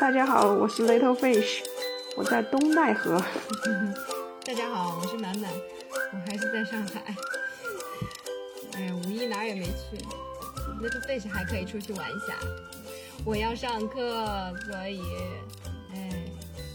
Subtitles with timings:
[0.00, 1.58] 大家好，我是 Little Fish，
[2.16, 3.20] 我在东戴河。
[4.46, 5.52] 大家好，我是暖暖，
[6.12, 7.16] 我还是在上海。
[8.74, 9.96] 哎呀，五一哪儿也没去
[10.80, 12.34] ，Little Fish 还可以出去玩一下。
[13.24, 14.24] 我要上课，
[14.66, 15.02] 所以，
[15.92, 16.08] 哎，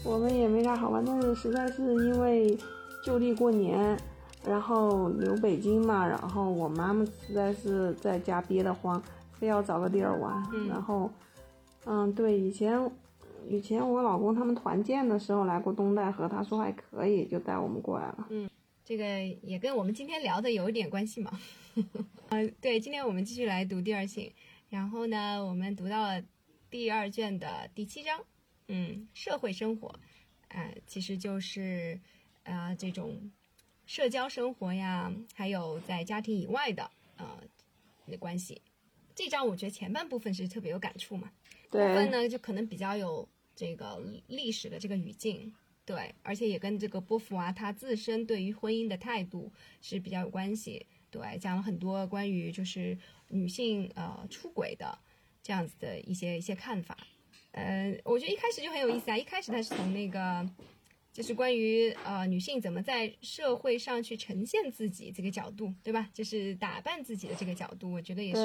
[0.04, 2.58] 我们也没啥好玩，但是实在是因为
[3.02, 3.98] 就地过年，
[4.46, 9.02] 然后留北京嘛，然后我妈妈实在是在家憋得慌，
[9.32, 11.10] 非要找个地儿玩，然后，
[11.86, 12.78] 嗯，对，以前。
[13.48, 18.26] 以前我老公他们团建的时候来过东戴河，他说还可以，就带我们过来了。
[18.30, 18.48] 嗯，
[18.84, 21.38] 这个也跟我们今天聊的有一点关系嘛。
[22.30, 24.32] 嗯， 对，今天我们继续来读第二性，
[24.68, 26.22] 然后呢，我们读到了
[26.70, 28.24] 第二卷的第七章，
[28.68, 29.88] 嗯，社会生活，
[30.48, 32.00] 啊，其实就是
[32.44, 33.30] 啊这种
[33.86, 37.38] 社交生活呀，还有在家庭以外的啊
[38.06, 38.62] 的关系。
[39.14, 41.30] 这章我觉得前半部分是特别有感触嘛，
[41.70, 43.28] 部分呢就可能比较有。
[43.54, 45.52] 这个历史的这个语境，
[45.84, 54.98] 对，而且也跟这个波伏娃她自身对于婚姻的态度是比较有关系，对，讲了很多关于就是女性呃出轨的
[55.42, 56.96] 这样子的一些一些看法，
[57.52, 60.48] 呃，我觉得一开始就很有意思啊，一开始他是从那个
[61.12, 66.10] 就是关于呃女性怎么在社会上去呈现自己这个角度，对吧？
[66.12, 68.40] 就是打扮自己的这个角度，我觉得也是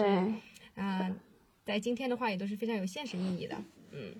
[0.76, 1.16] 啊，
[1.66, 3.60] 在今天的话也都是非常有现实意义的，
[3.92, 4.14] 嗯。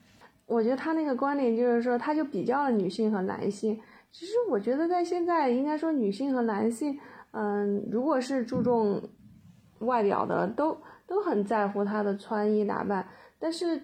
[0.50, 3.80] 我觉得他那个观点就是说，他就比较了女性和男性。
[4.12, 7.00] 其实我觉得在现在，应该说女性和男性，
[7.32, 9.00] 嗯，如果是注重
[9.82, 13.08] 外表的，都都很在乎她的穿衣打扮。
[13.38, 13.80] 但是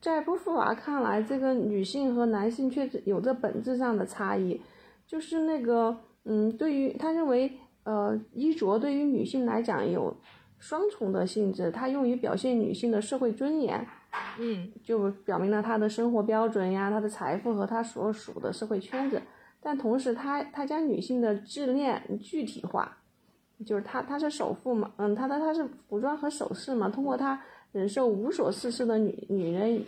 [0.00, 4.60] 在波伏娃看来，这个女性和男性却有着本质上的差异。
[5.06, 7.52] 就是那个，嗯，对于他认为，
[7.84, 10.16] 呃，衣着对于女性来讲有
[10.58, 13.86] 双重的性质，它用于表现女性的社会尊严。
[14.38, 19.20] 嗯，就表明了他的生活标准呀，他的财富和他所属的社会圈子。
[19.60, 22.98] 但同时，他他将女性的自恋具体化，
[23.64, 29.82] 就是他他是首富嘛，嗯，他的他是服装和首饰嘛，通过他忍受无所事事的女女人，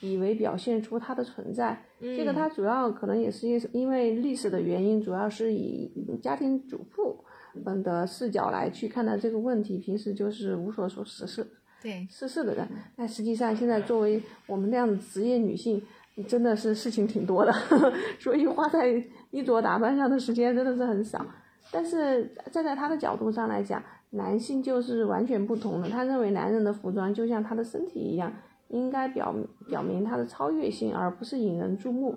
[0.00, 1.80] 以为表现出他的存在。
[2.00, 7.24] 这个他主要可能也是因因为历史的原因，主要是以家庭主妇
[7.64, 11.46] 们的视角来去看待这个问题，平时就是无所事事。
[11.84, 15.82] 对，是是的人，但实际上现在作为我们这样的职业女性，
[16.26, 17.52] 真的是事情挺多的，
[18.18, 18.88] 所以花在
[19.30, 21.22] 衣着打扮上的时间真的是很少。
[21.70, 25.90] 但是站在他的角度上来讲，男性就是完全不同的。
[25.90, 28.32] 他认为男人的服装就像他的身体一样，
[28.68, 29.34] 应该表
[29.68, 32.16] 表明他的超越性，而不是引人注目。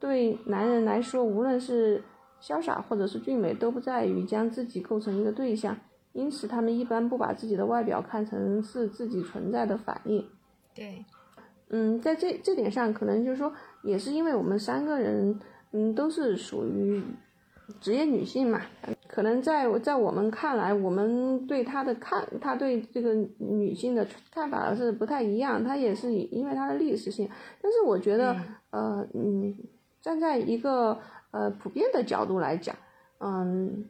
[0.00, 2.02] 对男人来说，无论是
[2.40, 5.76] 潇洒或者是俊美，都不在于将自己构成一个对象。
[6.18, 10.26] 因此，他们一般不把自己的外表看成是自己存在的反应。
[10.74, 11.04] 对，
[11.68, 13.52] 嗯，在这这点上，可能就是说，
[13.82, 15.38] 也是因为我们三个人，
[15.70, 17.00] 嗯，都是属于
[17.80, 18.60] 职业女性嘛，
[19.06, 25.62] 可能在在我们看来，我们对她的看，她对这个女性的看法是不太一样。
[25.62, 27.30] 她也是因为她的历史性，
[27.62, 28.36] 但是我觉得，
[28.70, 29.56] 呃，嗯，
[30.00, 30.98] 站在一个
[31.30, 32.74] 呃普遍的角度来讲，
[33.20, 33.84] 嗯。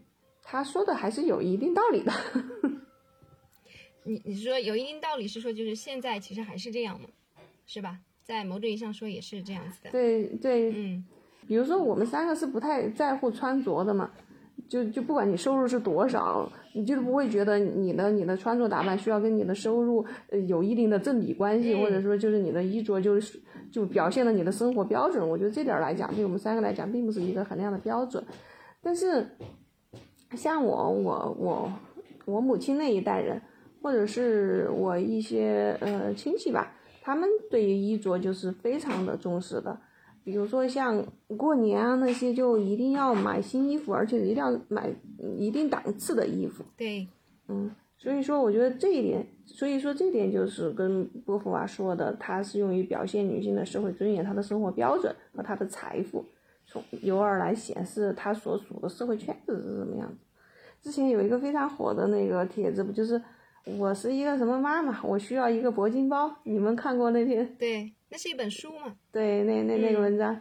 [0.50, 2.10] 他说的还是有一定道理的。
[4.02, 7.06] 你你说有一定道理是说，就是现在其实还是这样嘛？
[7.66, 7.98] 是吧？
[8.24, 9.90] 在某种意义上说也是这样子的。
[9.90, 11.04] 对对，嗯，
[11.46, 14.10] 比如说我们三个是不太在乎穿着的嘛，
[14.70, 23.38] 就就不管你收入是多少，你就是不会觉得你的你的穿着打扮需要跟你的收入呃有一定的正比关系，或者说就是你的衣着就是
[23.70, 25.28] 就表现了你的生活标准。
[25.28, 28.24] 我觉得这点来讲，对我们三个来讲，并不是一个衡量的标准，
[28.80, 29.28] 但是。
[30.36, 31.72] 像我我我
[32.26, 33.40] 我母亲那一代人，
[33.82, 39.78] 或者是我一些呃亲戚吧，他们对于衣着就是非常的重视的。
[40.24, 41.02] 比如说像
[41.38, 44.90] 过年啊那些，就一定要买新衣服，而且一定要买
[45.38, 46.62] 一定档次的衣服。
[46.76, 47.08] 对，
[47.48, 56.22] 嗯，所以说我觉得这一点，所以说这点就是跟波伏娃说的，它是用于表现女性的社会尊严、她的生活标准和她的财富。
[56.70, 60.18] 从由而来显示他所属的社会圈子是什么样子。
[60.82, 63.20] 之前有一个非常火的那个帖子，不就是
[63.78, 66.30] 我是一个什么妈妈，我需要一个铂金包。
[66.44, 67.56] 你们看过那篇？
[67.58, 68.94] 对，那是一本书嘛。
[69.10, 70.40] 对，那那那个文章，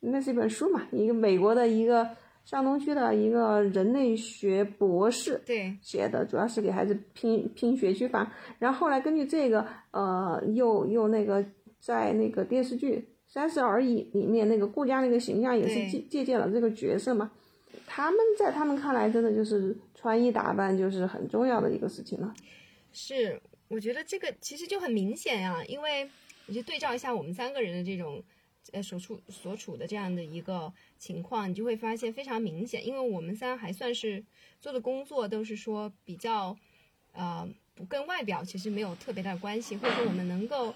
[0.00, 2.08] 那是一本书嘛，一个美国的一个
[2.44, 8.30] 上东区的一个人类学博士对写的，主要是给孩子拼拼学区房。
[8.60, 11.44] 然后后来根据这个，呃，又又那个
[11.80, 13.08] 在那个电视剧。
[13.30, 17.30] 三十而已里面那个顾佳那个形象也是借借鉴了这个角色嘛，
[17.86, 22.34] 他们在他们看来真的就是穿衣打扮就是很重要的一个事情了。
[22.90, 23.38] 是，
[23.68, 26.08] 我觉得这个其实就很明显呀，因为
[26.46, 28.22] 你就对照一下我们三个人的这种，
[28.72, 34.24] 呃，所处所处的这样的一个情况，你就会发现非常明显，因为我们三还算是
[34.58, 36.56] 做的工作都是说比较，
[37.12, 40.74] 呃，不跟外表其实没有特别大的关系，或者说我们能够。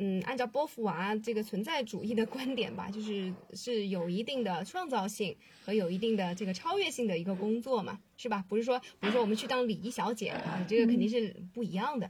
[0.00, 8.44] 嗯，按照波伏娃这个存在主义的观点吧， 就是是有一定的创造性和有一定的这个超越性的一个工作嘛，是吧？
[8.48, 12.08] 不是说，比如说我们去当礼仪小姐啊，这个肯定是不一样的。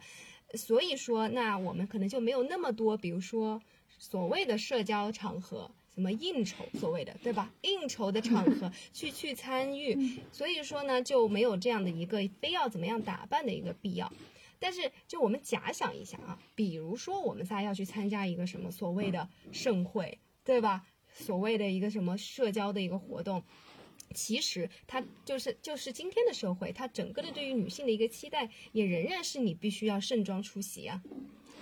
[0.55, 3.61] 所以说，那我们可能就没有那么多，比如说
[3.99, 7.51] 所谓的社交场合，什么应酬，所谓的对吧？
[7.63, 14.11] 应酬的场合 去去参与，所以说呢，就没有这样的一个非要怎么样打扮的一个必要。
[14.61, 20.87] 但是，就我们假想一下啊，比如说我们仨要去参加一个什么所谓的盛会，对吧？
[21.13, 23.43] 所谓的一个什么社交的一个活动，
[24.15, 31.03] 其实它就是就是今天的社会，它整个的对于女性的一个期待，也仍然是你必须要盛装出席啊，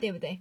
[0.01, 0.41] 对不对？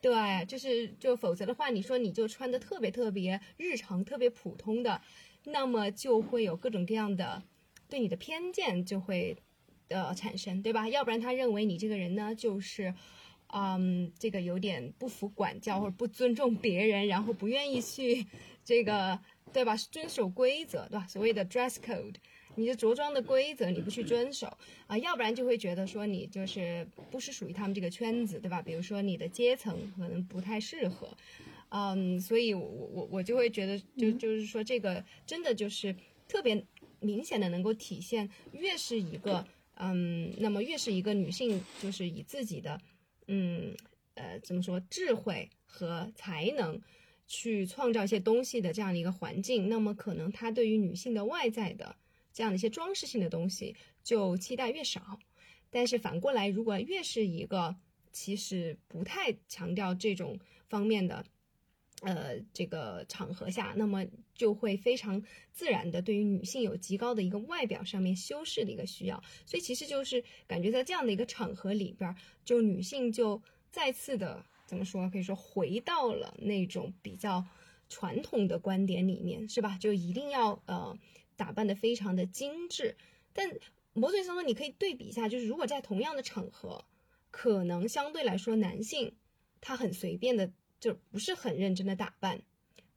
[0.00, 5.00] 对，就是就否则的话，你说你就穿的特别特别日常、特别普通的，
[5.44, 7.42] 那么就会有各种各样的
[7.88, 9.36] 对你的偏见，就会。
[9.88, 10.88] 的产生，对吧？
[10.88, 12.92] 要不然他认为你这个人呢，就是，
[13.52, 18.26] 嗯，这个有点不服管教或者不尊重别人，然后不愿意去
[18.64, 19.18] 这个，
[19.52, 19.76] 对吧？
[19.76, 21.06] 遵守规则，对吧？
[21.08, 22.14] 所谓的 dress code，
[22.56, 24.46] 你的着装的规则你不去遵守
[24.86, 28.60] 啊，要不然就会觉得说你就是不是属于他们这个圈子，对吧？
[28.60, 31.16] 比如说你的阶层可能不太适合，
[31.68, 35.94] 嗯，所以我我我就会觉得，就就是说这个真的就是
[36.26, 36.64] 特别
[36.98, 39.46] 明显的能够体现，越是一个。
[39.78, 42.80] 嗯，那么越是一个女性，就是以自己的，
[43.28, 43.74] 嗯，
[44.14, 46.80] 呃，怎么说，智慧和才能
[47.26, 51.96] 去创造一些东西的这样的一个环境，那么可能她对于女性的外在的
[52.32, 55.18] 这样的一些装饰性的东西就期待越少。
[55.70, 57.76] 但是反过来，如果越是一个
[58.12, 60.38] 其实不太强调这种
[60.68, 61.24] 方面的。
[62.02, 64.04] 呃，这个场合下，那么
[64.34, 72.14] 就会非常自然的对于女性有极高的一个外表上面修饰的一个需要，所以其实就是感觉在这样的一个场合里边，
[72.44, 73.40] 就女性就
[73.70, 77.42] 再次的怎么说，可以说回到了那种比较
[77.88, 79.78] 传统的观点里面，是吧？
[79.80, 80.98] 就一定要呃
[81.34, 82.94] 打扮的非常的精致，
[83.32, 83.50] 但
[83.94, 86.84] 某种程度你可以对比一下，就是如果在同样的场合，
[87.30, 89.14] 可能相对来说男性
[89.62, 90.52] 他很随便的。
[90.78, 92.42] 就不是很认真的打扮，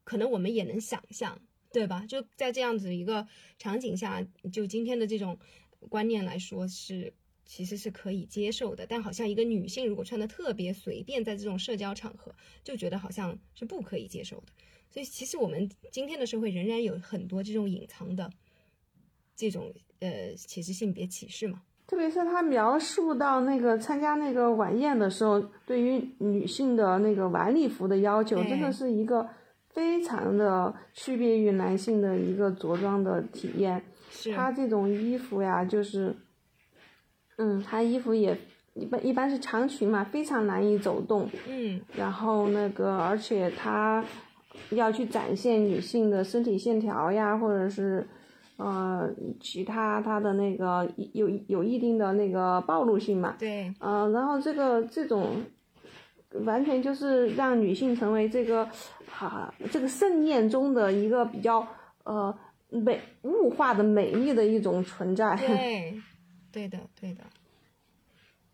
[0.04, 1.42] 可能我们也能想象，
[1.72, 2.06] 对吧？
[2.08, 3.28] 就在这样子一个
[3.58, 5.38] 场景下，就今天的这种
[5.90, 7.14] 观念来说，是
[7.46, 8.86] 其实是可以接受的。
[8.86, 14.54] 但好像一个女性如果穿的特别随便，在这种社交场合，就觉得好像是不可以接受的。
[14.92, 18.32] 所以，其实我们今天的社会仍然有很多这种隐藏的
[19.36, 21.64] 这种呃，其实性别歧视嘛。
[21.90, 29.28] 特别是他描述到那个参加那个晚宴的时候，对于女性的那个晚礼服的要求，真的是一个
[29.72, 33.82] 非常的区别于男性的一个着装的体验。
[34.36, 36.16] 他这种衣服呀，就是，
[37.40, 38.38] 嗯，他衣服也
[38.76, 41.28] 一般一般是长裙嘛，非常难以走动。
[41.48, 41.82] 嗯。
[41.96, 44.06] 然后那个，而且他
[44.70, 48.08] 要去展现女性的身体线条呀，或者是。
[48.60, 49.10] 呃，
[49.40, 53.38] 其他它的那个有有一定的那个暴露性嘛？
[53.40, 53.74] 对。
[53.80, 55.42] 嗯，然后这个这种，
[56.44, 58.70] 完全就是让女性成为这个，
[59.08, 61.66] 哈，这个盛宴中的一个比较
[62.04, 65.38] 呃美物化的美丽的一种存在。
[65.38, 66.02] 对，
[66.52, 67.24] 对的，对的。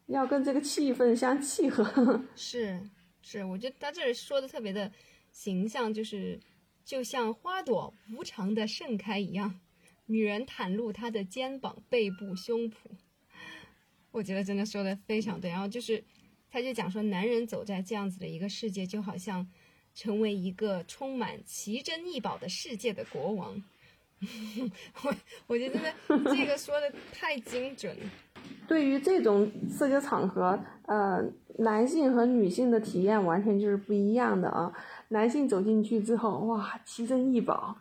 [0.05, 2.21] 要跟这个气氛相契合。
[2.37, 2.79] 是
[3.23, 4.91] 是，我觉得他这里说的特别的
[5.31, 6.39] 形象，就是
[6.83, 9.55] 就像花朵无常的盛开一样。
[10.05, 12.73] 女人袒露她的肩膀、背部、胸脯，
[14.11, 15.49] 我觉得真的说的非常对。
[15.49, 16.03] 然后就是，
[16.49, 19.47] 他就讲说，男人走在这样子的一个世界，就好像
[19.93, 23.63] 成为一个充满奇珍异宝的世界的国王。
[25.03, 25.15] 我
[25.47, 28.05] 我觉得这个说的太精准了。
[28.67, 31.21] 对于这种社交场合，呃，
[31.59, 34.71] 男性和女性的体验完全就是不一样的啊。
[35.09, 37.77] 男性走进去之后，哇，奇珍异宝。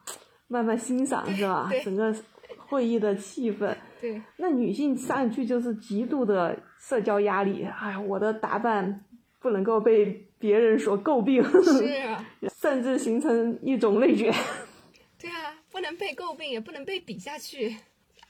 [0.48, 1.70] 慢慢欣赏是吧？
[1.84, 2.14] 整个
[2.58, 3.74] 会议的气氛。
[4.00, 4.20] 对。
[4.36, 9.04] 那女性上去就是极度的社交压力，哎呀，我的打扮
[9.40, 11.42] 不能够被别人所诟病。
[11.62, 12.24] 是啊。
[12.60, 14.32] 甚至形成一种内卷。
[15.18, 17.76] 对啊，不能被诟病，也不能被比下去。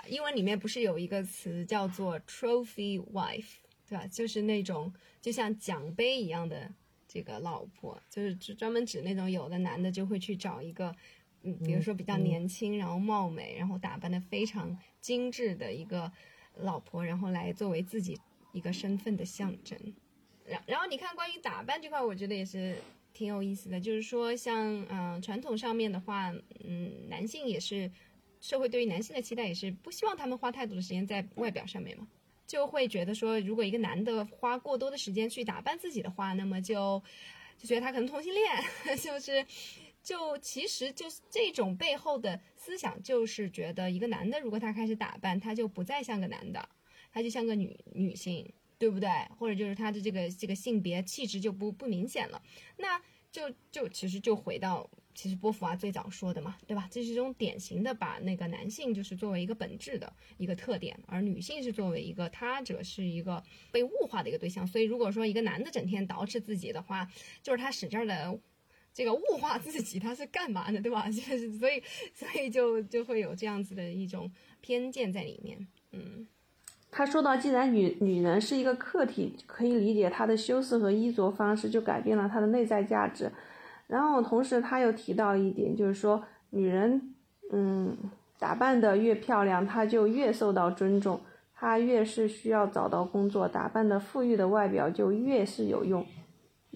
[0.09, 3.56] 英文里面不是有一个词叫做 “trophy wife”，
[3.88, 4.06] 对吧？
[4.06, 6.71] 就是那种就像奖杯一样的
[7.09, 10.94] 这个老婆，就是专门指那种有的男的就会去找一个。
[11.45, 16.11] 嗯，比如说比较年轻，然后貌美，然后打扮的非常精致的一个
[16.57, 18.19] 老婆，然后来作为自己
[18.53, 19.79] 一个身份的象征。
[20.47, 22.77] 然然后你看关于打扮这块，我觉得也是
[23.13, 26.33] 挺有意思的，就是说像嗯、呃传统上面的话，
[26.65, 27.91] 嗯，男性也是
[28.41, 32.07] 社会对于男性的期待也是不希望他们花太多的时间在外表上面嘛，
[32.47, 37.03] 就会觉得说，如果一个男的花过多的时间去打扮自己的话，那么就
[37.59, 39.45] 就觉得他可能同性恋， 就是。
[40.04, 46.68] 就其实就是这种背后的思想，就是觉得一个男的如果他开始打扮，他就不再像个男的，
[47.11, 49.08] 他就像个女女性，对不对？
[49.38, 52.42] 或者就是他的这个这个性别气质就不不明显了。
[52.76, 53.00] 那
[53.32, 56.87] 就就其实就回到其实波伏娃最早说的嘛，对吧？
[56.90, 63.42] 这是一种典型的把那个男性就是作为一个本质的一个特点，而女性是作为一个他者，是一个
[63.73, 64.66] 被物化的一个对象。
[64.66, 67.11] 所以如果说一个男的整天捯饬自己的话，
[67.42, 68.38] 就是他使劲的。
[68.95, 70.81] 这个物化自己，他是干嘛的？
[70.81, 71.07] 对吧？
[71.11, 71.83] 就是所以，
[72.15, 75.67] 所以就就会有这样子的一种偏见在里面。
[75.91, 76.27] 嗯，
[76.93, 83.31] 他说到，既然女女人是一个客体，可以理解她的修饰和衣着方式就改变了她的内在价值。
[83.89, 87.15] 然后同时他又提到一点，就是说女人，
[87.53, 87.97] 嗯，
[88.39, 91.21] 打扮的越漂亮，她就越受到尊重，
[91.55, 96.07] 她越是需要找到工作，打扮的富裕的外表就越是有用。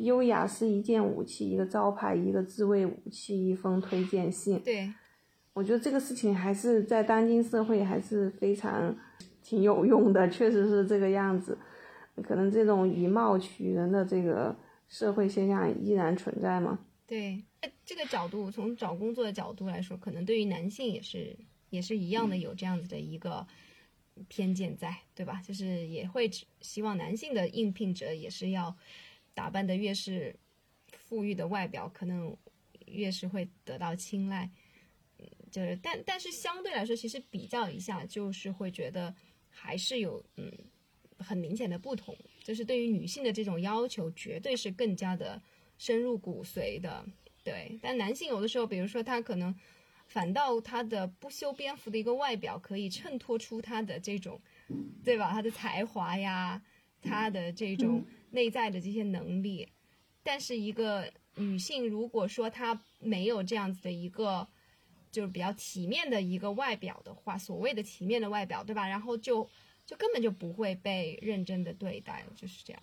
[0.01, 4.61] 优雅是一件武器，一个招牌，一个自卫武器，一封推荐信。
[4.61, 4.93] 对，
[5.53, 8.97] 我觉得这个事情还是在当今社会还是非常
[9.43, 11.59] 挺有用的，确实是这个样子。
[12.23, 14.57] 可能这种以貌取人的这个
[14.89, 16.79] 社会现象依然存在吗？
[17.07, 17.45] 对，
[17.85, 21.37] 这个角度从找工作的角度来说，可能对于男性也是
[21.71, 23.47] 也是一样的，有这样子的一个
[24.29, 25.41] 偏见在，对吧？
[25.47, 28.77] 就是也会希望男性的应聘者也是要。
[29.39, 30.35] 打扮的越是
[30.91, 32.37] 富裕的外表，可能
[32.87, 34.51] 越是会得到青睐。
[35.17, 39.15] 嗯，就是但但是相对来说，其实比较一下，就是会觉得
[39.49, 40.53] 还是有嗯
[41.19, 42.17] 很明显的不同。
[42.43, 45.41] 就是对于女性的这种要求，绝对是更加的
[45.77, 47.07] 深入骨髓的。
[47.45, 49.55] 对，但男性有的时候，比如说他可能
[50.09, 54.41] 反倒他的不修边幅的一个外表，可以衬托出他的这种，
[55.05, 55.31] 对吧？
[55.31, 56.61] 他的才华呀，
[57.01, 58.05] 他的这种。
[58.31, 59.69] 内在的这些能力，
[60.23, 61.05] 但是一个
[61.37, 64.47] 女性如果说她没有这样子的一个，
[65.11, 68.87] 就是比较体面的一个外表的话，所谓的体面的外表，对吧？
[68.87, 69.49] 然后就
[69.87, 72.83] 就根本就不会被认真的对待，就是这样。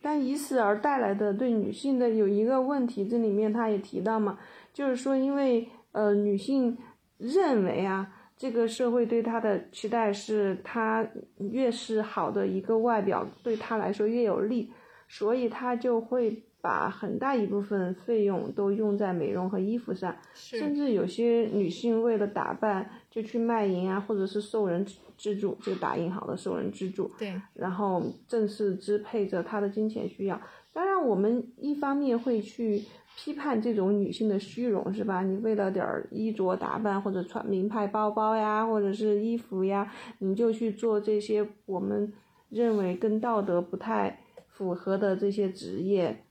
[0.00, 4.38] 但以此而带来的对女性的有一个问题，这里面他也提到嘛，
[4.72, 6.78] 就是说因为呃女性
[7.18, 11.04] 认为啊，这个社会对她的期待是她
[11.38, 14.70] 越是好的一个外表，对她来说越有利。
[15.08, 24.84] 所以他就会把很大一部分费用都用在美容和衣服上，甚至有些女性为了打扮就去卖淫啊，或者是受人
[25.16, 30.40] 资助，就打印好的受人资助，对，然后正式支配着她的金钱需要。
[30.72, 32.84] 当然，我们一方面会去
[33.16, 35.22] 批判这种女性的虚荣，是吧？
[35.22, 42.12] 你为了点儿衣着打扮，或者穿名牌包包呀，或者是衣服呀，你就去做这些我们
[42.50, 44.20] 认为跟道德不太。
[44.58, 46.24] 符合的这些职业，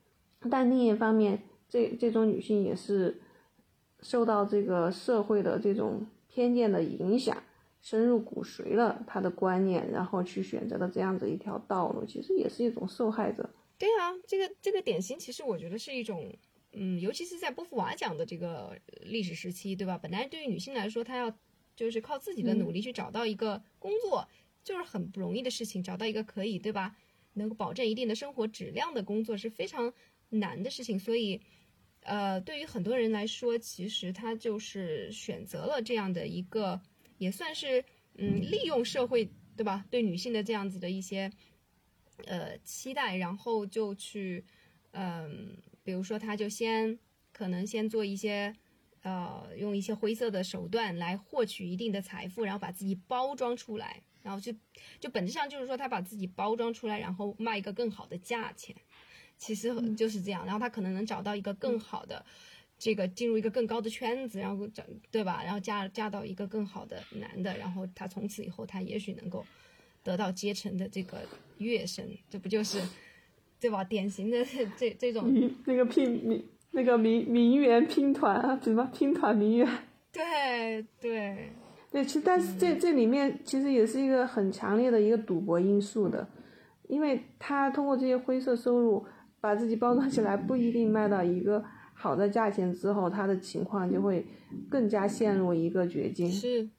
[0.52, 3.22] 但另一方面，这这种女性也是
[4.02, 7.42] 受到这个社会的这种偏见的影响，
[7.82, 13.50] 深入骨髓了她的观念，然后去选择了这样子一条道路，其实也是一种受害者。
[13.78, 16.30] 对啊，这个这个典型，其实我觉得是一种，
[16.74, 19.98] 嗯，尤其是在波伏娃讲的这个历史时期，对吧？
[19.98, 21.34] 本来对于女性来说，她要
[21.78, 24.28] 就是靠自己的努力去找到一个工作，
[24.66, 26.94] 就是很不容易的事情，找到一个可以，对吧？
[27.38, 29.94] 能够保证一定的生活质量的工作是非常
[30.30, 31.40] 难的事情，所以，
[32.02, 36.82] 呃，对于很多人来说，其实他就是选择了这样的一个，
[37.18, 37.84] 也算是
[38.16, 39.86] 嗯，利用社会对吧？
[39.90, 41.32] 对女性的这样子的一些
[42.26, 44.44] 呃期待，然后就去
[44.92, 46.98] 嗯，比如说他就先
[47.32, 48.54] 可能先做一些
[49.04, 54.02] 呃，用一些灰色的手段来获取一定的财富，然后把自己包装出来。
[54.28, 54.54] 然后就，
[55.00, 58.76] 就本质上就是说，他把自己包装出来，然后卖一个更好的价钱，
[59.38, 60.46] 其实就是这样。
[60.46, 62.26] 然后他可能能找到一个更好的，
[62.78, 65.42] 这个进入一个更高的圈子，然后找对吧？
[65.46, 69.46] 然后嫁嫁到一个更好的男的，然后他从此以后，他也许能够
[70.04, 71.20] 得到阶层的这个
[71.60, 72.82] 跃升，这不就是，
[73.62, 73.82] 对吧？
[73.82, 74.46] 典型的
[74.78, 75.34] 这这种
[75.66, 79.68] 那个拼名那个名名媛拼团啊，什么拼团名媛？
[80.12, 81.50] 对对。
[81.98, 86.30] 对，其实但是这这里面其实也是一个很强烈的一个赌博因素的，
[86.88, 89.04] 因为他通过这些灰色收入
[89.42, 94.24] 把自己包装起来，不一定卖到一个好的价钱之后，他的情况就会
[94.70, 96.32] 更加陷入一个绝境。
[96.32, 96.70] 是，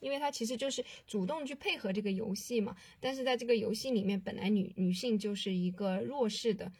[0.00, 2.74] 因为他其实就是主动去配合这个游戏嘛。
[2.98, 6.72] 但是在这个游戏里面，本来女女性就是一个弱势的，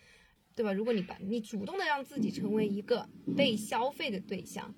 [0.57, 0.73] 对吧？
[0.73, 4.75] 如果你把你主动的让自己成为一个被消费的对象，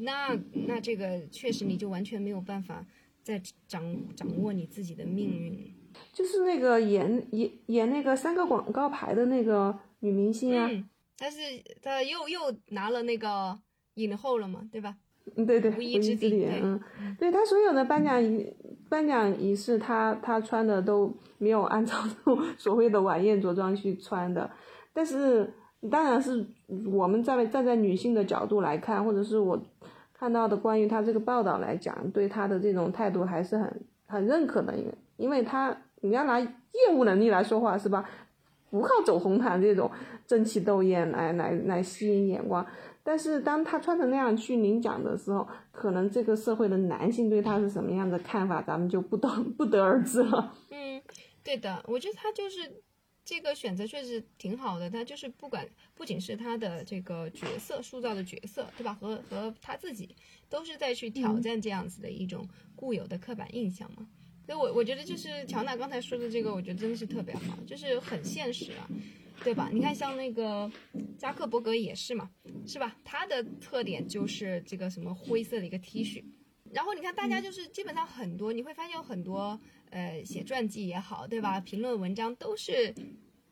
[0.00, 2.84] 那那这个确实你就完全没有办法
[3.22, 3.82] 再掌
[4.16, 5.74] 掌握你自己的命运。
[6.12, 11.38] 就是那个演演演那个三个广告牌的那个女明星啊，嗯，但是
[11.82, 13.58] 她又又拿了那个
[13.94, 14.96] 影后了嘛，对吧？
[15.36, 16.80] 嗯，对对，无无一之地之点，对嗯，
[17.18, 18.50] 对她所有的颁奖仪
[18.88, 21.94] 颁奖仪式，她她穿的都没有按照
[22.56, 24.50] 所谓的晚宴着装去穿的，
[24.94, 25.52] 但是
[25.90, 26.44] 当然是
[26.90, 29.62] 我们在站在女性的角度来看，或者是我
[30.22, 36.48] 看到的关于他这个报道来讲，对他的这种态度还是很很认可的，因为因为他你要拿业
[36.94, 38.08] 务能力来说话是吧？
[38.70, 39.90] 不靠走红毯这种
[40.24, 42.64] 争奇斗艳来来来吸引眼光。
[43.02, 50.54] 但是当他穿成那样去领奖的时候，可能这个社会的男性对他是什么样的看法，咱们就不得不得而知了。
[50.70, 51.02] 嗯，
[51.42, 52.60] 对的，我觉得他就是
[53.24, 54.88] 这个选择确实挺好的。
[54.90, 58.94] 他就是不管不仅是他的这个角色塑造的角色，对吧？
[58.94, 60.16] 和和他自己
[60.48, 64.06] 都是在去挑战这样子的一种固有的刻板印象嘛。
[64.44, 68.88] 所以我我觉得就是乔娜刚才说的这个，我觉得真的是特别好，就是很现实啊。
[69.44, 69.68] 对吧？
[69.72, 70.70] 你看，像那个
[71.18, 72.30] 扎克伯格也是嘛，
[72.64, 72.96] 是吧？
[73.02, 76.22] 他的特点就是这个什么灰色的一个 T 恤，
[76.70, 79.60] 然后你看大家就是基本上很多，你会发现有很多
[79.92, 81.60] 呃写传记也好，对吧？
[81.60, 82.92] 评论文章都是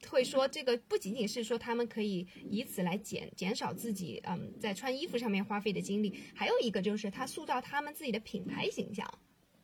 [0.08, 9.06] 会说这个不仅仅是说他们可以以此来减减少自己嗯在穿衣服上面花费的精力，还有一个就是他塑造他们自己的品牌形象。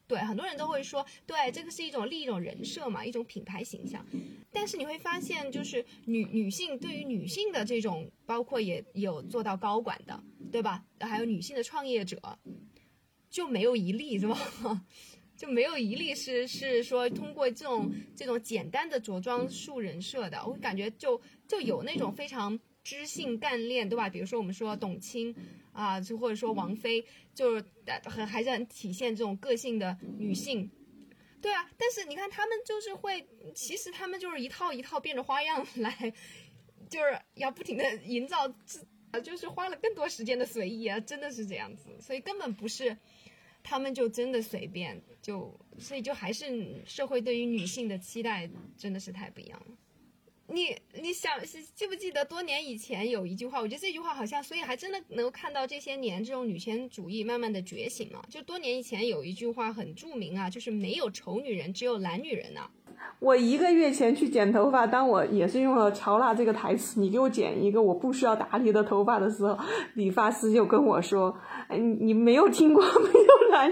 [0.08, 4.06] 对，很多人都会说，对，这个是一种立一种人设嘛，一种品牌形象。
[4.52, 10.84] 但是你会发现，就是女女性对于女性的这种，包括也有做到高管的，对吧？
[11.00, 12.38] 还有女性的创业者，
[13.28, 14.38] 就没有一例是吧？
[15.36, 20.44] 就没有一例是是说通过这种这种简单的着装树人设的。
[20.46, 24.08] 我感觉就就有那种非常知性干练，对吧？
[24.08, 25.34] 比如说我们说董卿。
[25.76, 27.62] 啊，就或者说王菲，就是
[28.06, 30.70] 很还是很体现这种个性的女性，
[31.42, 31.70] 对啊。
[31.76, 36.14] 但是你看他们就是会，其实他们就是一套一套变着花样来，
[36.88, 38.50] 就是要不停的营造，
[39.10, 41.90] 呃，就是花了更多时间的随意啊，真的是这样子。
[42.00, 42.96] 所以根本不是，
[43.68, 48.48] 他们就真的随便，就所以就还是社会对于女性的期待
[48.78, 49.76] 真的是太不一样了。
[50.48, 51.32] 你你想
[51.74, 53.60] 记不记得多年以前有一句话？
[53.60, 58.22] 我觉得这句话好像，所以还真的能够看到这些年这种女权主义慢慢的觉醒嘛。
[58.30, 62.70] 就多年以前有一句话很著名啊，就是没有丑女人，只有懒女人呐。
[63.18, 69.58] 我一个月前去剪头发，当我也是用了乔娜这个台词，你给我剪一个我不需要打理的头发的时候，
[69.94, 71.36] 理发师就跟我说
[71.68, 73.70] ：“哎，你没有听过没有懒，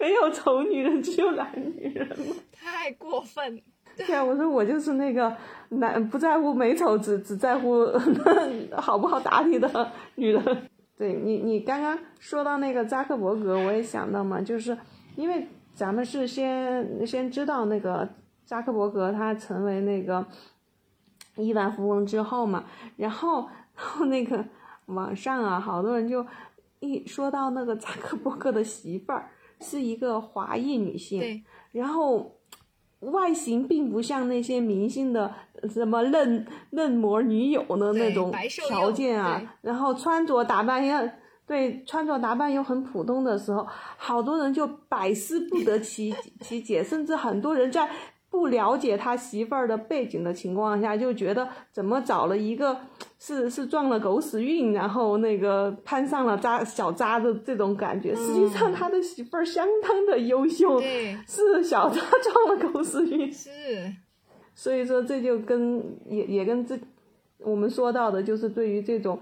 [0.00, 3.62] 没有丑女人，只有懒女人吗？”太过分。
[4.06, 5.34] 对啊，我说我就是那个
[5.70, 7.86] 男不在乎美丑，只只在乎
[8.76, 10.68] 好不好打理的 女人。
[10.96, 14.76] 对你，你刚刚说到那个扎克伯格，我也想到嘛，就是
[15.16, 18.08] 因为咱们是先先知道那个
[18.44, 20.24] 扎克伯格他成为那个
[21.36, 22.64] 亿万富翁之后嘛，
[22.96, 24.44] 然后然后那个
[24.86, 26.24] 网上啊，好多人就
[26.80, 29.28] 一说到那个扎克伯格的媳妇儿
[29.60, 32.36] 是一个华裔女性，然后。
[33.02, 35.32] 外形并不像那些明星的
[35.68, 38.32] 什么嫩嫩模女友的那种
[38.66, 41.12] 条件啊，然后穿着打扮也
[41.44, 47.90] 对，穿着打扮又很普通的时候，好多人就百思不得其其解，甚至很多人在
[48.32, 52.76] 不了解他媳妇儿的背景的情况下，就觉得怎么找了一个。
[53.24, 58.12] 是是撞了狗屎运，然后那个攀上了渣小渣的这种感觉。
[58.16, 60.80] 实际上他的媳妇儿相当的优秀，
[61.24, 63.32] 是小渣撞了狗屎运。
[63.32, 63.48] 是，
[64.56, 66.76] 所以说这就跟也也跟这
[67.38, 69.16] 我们说到的，就是对于这种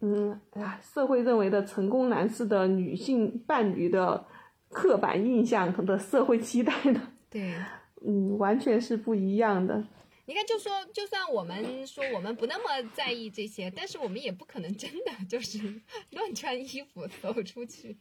[0.00, 4.24] 嗯啊社会认为的成功男士的女性伴侣的
[4.72, 7.54] 刻板印象的社会期待的，对，
[8.04, 9.86] 嗯，完全是不一样的。
[10.28, 15.80] 你看，就说就算我们说我们不那么在意这些，但是我们也不可能真的就是
[16.10, 17.96] 乱穿衣服走出去。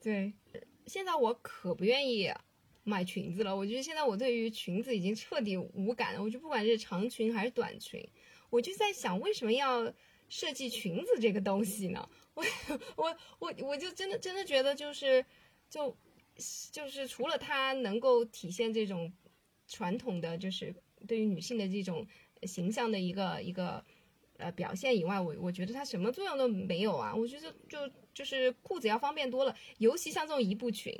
[0.00, 0.32] 对，
[0.86, 2.32] 现在我可不愿意
[2.84, 3.56] 买裙子了。
[3.56, 6.22] 我觉得现在我对于裙子已经彻底无感了。
[6.22, 8.08] 我就不管是长裙还是短裙，
[8.48, 9.92] 我就在想，为什么要
[10.28, 12.08] 设计裙子这个东西呢？
[12.36, 12.44] 我
[12.94, 15.24] 我我我就真的真的觉得就是
[15.68, 15.96] 就
[16.70, 19.12] 就是除了它能够体现这种
[19.66, 20.74] 传统的就是。
[21.06, 22.04] 对于女性的这种
[22.44, 23.84] 形象的一个一个
[24.38, 27.14] 呃表现以外，我我觉得它什么作用都没有啊！
[27.14, 27.78] 我觉得就
[28.14, 30.92] 就是裤子要方便多了，尤其像这种一步裙，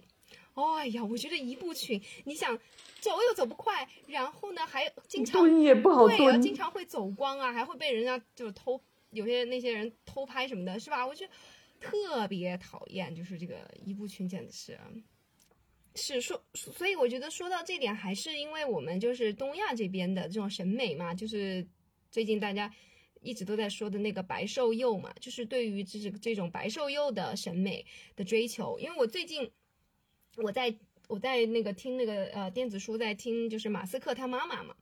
[0.52, 2.56] 哎呀，我觉得一步裙，你想
[3.00, 8.78] 走又走不快，然后呢还经常蹲也不好对啊，蹲，经常会走光啊，还会被人家就是偷，
[9.10, 11.04] 有些那些人偷拍什么的，是吧？
[11.04, 11.32] 我觉得
[11.80, 14.78] 特别讨厌，就是这个一步裙简直是。
[15.96, 21.66] 是说，所以我觉得说到这点，还是因为我们就是东亚这边的这种审美嘛，就是
[22.10, 22.70] 最近大家
[23.22, 28.78] 一直都在说的那个白瘦幼嘛，就是对于这这种白瘦幼的审美的追求。
[28.78, 29.50] 因为我最近
[30.36, 30.72] 我在
[31.08, 34.76] 我在那个听那个呃电子书，在听就是马斯克他妈妈嘛，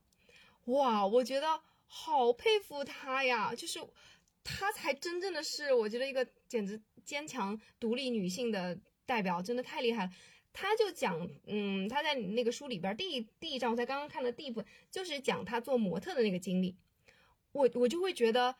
[0.65, 3.79] 哇，我觉得好佩服他呀，就是
[4.43, 10.11] 他才真正的是我觉得一个简直坚强独立女性的代表，真的太厉害了。
[10.57, 16.73] 他就讲，嗯，他在那个书里边第一第一章，我才刚刚看的第一部分，就是讲他做模特的那个经历。
[17.51, 18.55] 我我就会觉得，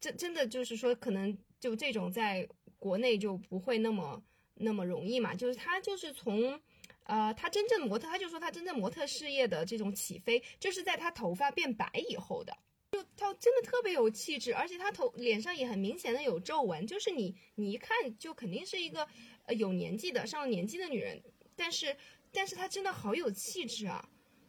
[0.00, 4.22] 真真的就是说，可能就这种在国内就不会那么
[4.54, 5.34] 那么容易嘛。
[5.34, 6.60] 就是他就是从，
[7.02, 12.56] 呃，他真正模特，他就说他真正模特事业的这种起飞，就是在他头发变白以后的。
[12.92, 19.08] 就他真的特别有气质，而且他头脸上也很明显的有皱纹，就是你你一看就肯定是一个
[19.46, 21.20] 呃有年纪的上了年纪的女人。
[21.56, 21.96] 但是，
[22.32, 24.08] 但是她真的好有气质啊，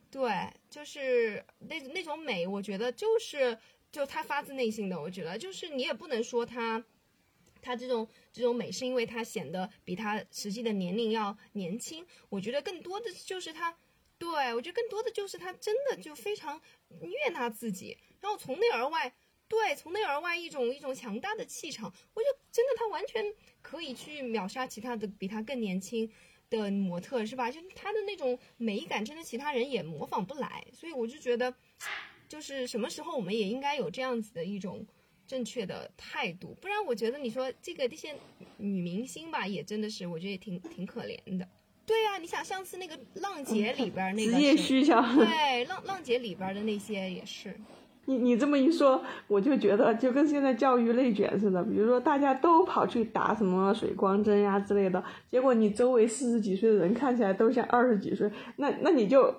[0.10, 0.32] 对，
[0.70, 3.58] 就是那那种美，我觉得就是
[3.92, 6.84] 就她发自内心的，我觉得就是你也不能说她，
[7.62, 13.78] 她这种这种美是因为她显得比她实际的年龄要年轻，我觉得更多的就是她，
[14.18, 16.62] 对我觉得更多的就是她真的就非常
[17.02, 19.14] 虐他自己，然后从内而外，
[19.48, 23.24] 对，从内而外一种一种强大的气场，我觉得真的她完全
[23.62, 26.10] 可以去秒杀其他的比她更年轻。
[26.62, 27.50] 的模特是吧？
[27.52, 30.64] 就她的那种美感，真的其他人也模仿不来。
[30.72, 31.54] 所以我就觉得，
[32.30, 34.86] 就是什么时候我们也应该有这样子的一种
[35.28, 38.16] 正确的态度，不然我觉得你说这个这些
[38.58, 41.48] 女明星吧，也真的是我觉得也挺挺可怜的。
[41.86, 44.94] 对呀、你想上次那个浪姐里边那个职业是需求。
[45.20, 47.60] 对浪浪姐里边的那些也是，
[48.06, 51.64] 你你这么一说，我就觉得就跟现在教育内卷似的。
[51.64, 59.34] 比如说，大家都跑去打什么水光针呀之类的，结果你周围四十几岁的人看起来都像二十几岁，那那你就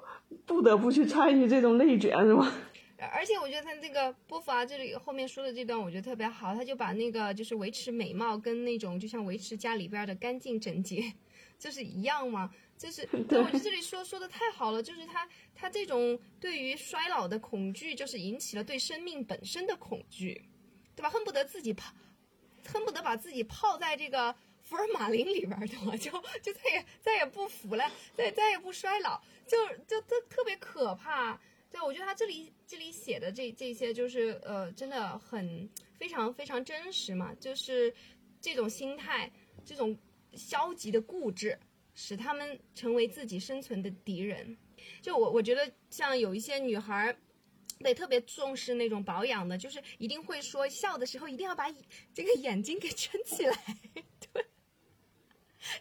[0.46, 2.50] 不得不去参与这种内卷，是吗？
[3.12, 11.12] 而且我觉得他这个波伏娃这里后面说的这段，我觉得特别好，他就把那个就是维持美貌跟那种就像维持家里边的干净整洁，
[11.58, 12.50] 就是一样嘛。
[12.76, 20.40] 就是 对我觉得这里说说的太好了，就是他他这种对于衰老的恐惧，就是引起了对生命本身的恐惧，
[20.94, 21.08] 对吧？
[21.08, 21.94] 恨不得自己泡，
[22.66, 25.96] 恨不得把自己泡在这个福尔马林里边儿，对吧？
[25.96, 26.10] 就
[26.42, 29.56] 就再也再也不腐了，再再也不衰老，就
[29.86, 31.40] 就特特别可怕。
[31.70, 37.92] 对，我觉得他这里这里写的这这些就是呃，真的很非常非常真实嘛，就是
[38.40, 39.28] 这种心态，
[39.64, 39.96] 这种
[40.34, 41.58] 消极的固执，
[41.94, 44.56] 使他们成为自己生存的敌人。
[45.00, 47.16] 就我我觉得像有一些女孩儿。
[47.80, 51.64] 对，特别重视那种保养的，就是一定会说笑的时候一定要把
[52.14, 53.52] 这个眼睛给撑起来，
[54.32, 54.42] 对，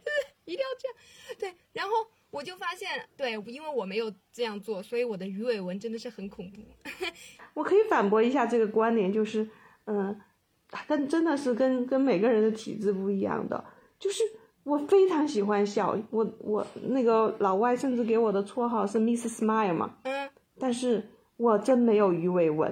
[0.03, 0.97] 就是一定要这样，
[1.37, 1.55] 对。
[1.71, 1.93] 然后
[2.31, 6.61] 我就发现，对，因为我没有这样做，所以我的鱼尾纹真的是很恐怖。
[7.53, 9.47] 我可以反驳一下这个观点，就是，
[9.85, 10.19] 嗯、
[10.87, 13.63] 跟真的是跟跟每个人的体质不一样的。
[13.99, 14.23] 就是
[14.63, 21.03] 我非常喜欢笑，我我那个老外甚至给我的绰号是 Miss Smile 嘛，嗯，但是
[21.37, 22.71] 我真没有鱼尾纹，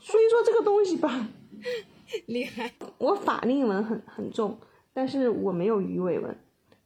[0.00, 1.28] 所以说这个东西吧，
[2.26, 2.72] 厉害。
[2.98, 4.58] 我法令纹很很重，
[4.92, 6.36] 但是我没有鱼尾纹。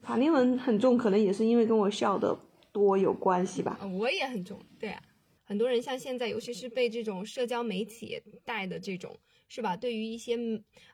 [0.00, 2.38] 法令纹很重，可能也是因为跟我笑的
[2.72, 3.78] 多有关系吧。
[3.80, 5.00] 啊我也很重，对啊，
[5.44, 9.16] 很多人像现在，尤其是被这种社交媒体带的这种，
[9.48, 9.74] 是吧？
[9.74, 10.36] 对于一些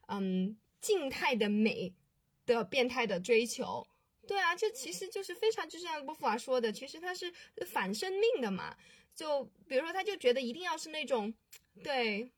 [0.07, 1.93] 嗯静态的美
[2.47, 3.87] 的变态的追求，
[4.27, 7.33] 对啊，这其实就是非常，就像波伏娃说的，其实它是
[7.67, 8.75] 反生命的嘛。
[9.15, 11.35] 就比如说，他就觉得一定要是那种，
[11.83, 12.31] 对，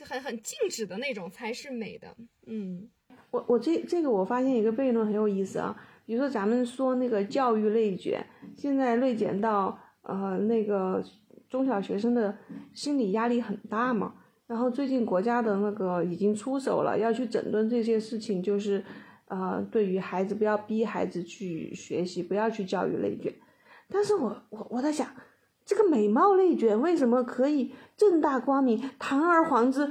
[0.00, 2.16] 很很静止的那种才是美的，
[2.46, 2.88] 嗯。
[3.30, 11.04] 我我这这个我发现一个悖论很有意思啊，比如说咱们说那个教育内卷，现在内卷到呃那个
[11.48, 12.36] 中小学生的
[12.74, 14.14] 心理压力很大嘛，
[14.48, 18.84] 然后最近国家的那个已经出手了，要去整顿这些事情，就是
[19.30, 23.32] 呃对于孩子不要逼孩子去学习，不要去教育内卷，
[23.88, 25.06] 但是我我我在想，
[25.64, 29.90] 这个美貌内卷为什么可以正大光明、堂而皇之？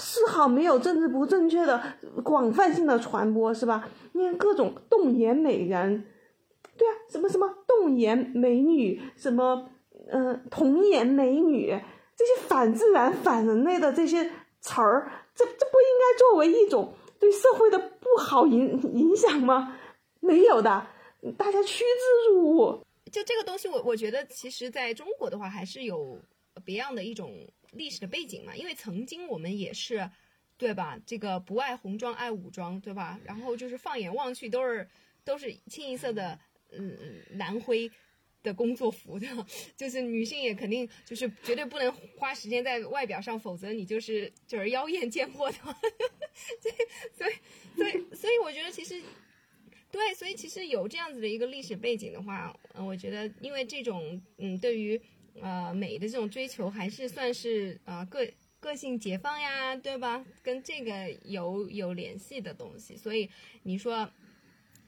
[0.00, 1.82] 丝毫没有政治不正确的
[2.22, 3.88] 广泛性的传播，是吧？
[4.12, 6.04] 你看各种冻颜美人，
[6.76, 9.68] 对啊，什么什么冻颜美女，什么
[10.08, 11.70] 呃童颜美女，
[12.16, 19.78] 这些反自然、反人类的这些词儿，这这不应该作为一种对社会的不好影影响吗？
[20.20, 20.86] 没有的，
[21.36, 22.86] 大家趋之若鹜。
[23.10, 26.20] 就这个东西，我我觉得其实在中国的话，还是有
[26.64, 27.34] 别样的一种
[27.72, 28.54] 历史的背景嘛。
[28.54, 30.10] 因为曾经我们也是，
[30.56, 30.98] 对吧？
[31.06, 33.18] 这个不爱红装爱武装，对吧？
[33.24, 34.86] 然后就是放眼望去都是
[35.24, 36.38] 都是清一色的
[36.70, 36.96] 嗯
[37.30, 37.90] 蓝灰
[38.42, 39.26] 的工作服的，
[39.76, 45.56] 就是女性也肯定就是绝对不能花时间在外表上，否则你就是就是妖艳贱货的。
[46.60, 46.74] 所以
[47.16, 47.32] 所以
[47.76, 49.00] 所以所以我觉得其实。
[49.90, 55.00] 对，所以其实有这样子的一个历史背景的话，嗯，我觉得因为这种嗯，对于
[55.40, 60.22] 呃美的这种追求，还是算是呃个个性解放呀，对吧？
[60.42, 63.30] 跟这个有有联系的东西，所以
[63.62, 64.12] 你说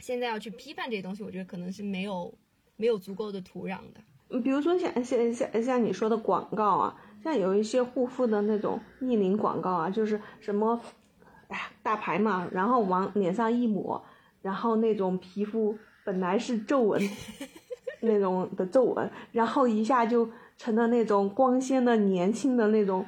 [0.00, 2.38] 现在要去批判这些东西，我觉得可能是没有
[2.80, 4.00] 没有足够的土壤的。
[4.30, 10.80] 嗯，比如说像像像像你说的广告啊，像有一些护肤的那种逆龄广告啊，就是什么，
[11.48, 14.02] 哎呀大牌嘛，然后往脸上一抹。
[14.42, 16.98] 然后那种皮肤本来是皱纹，
[18.00, 23.04] 那种的皱纹，然后一下就成了那种光鲜的、年轻的那种，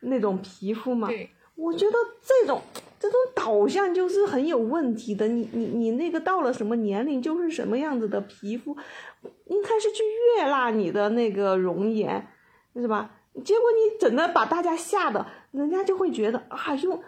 [0.00, 1.08] 那种皮肤嘛。
[1.54, 2.60] 我觉得这种
[3.04, 5.28] 这种导向就是很有问题的。
[5.28, 8.74] 你你你那个到了什么年龄就是什么样子的皮肤，
[9.44, 10.02] 应该是去
[10.38, 12.26] 悦纳你的那个容颜，
[12.74, 13.10] 是吧？
[13.44, 16.98] 结果你整的把大家吓的，人家就会觉得啊用。